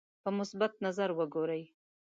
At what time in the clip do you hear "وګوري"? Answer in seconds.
1.15-1.61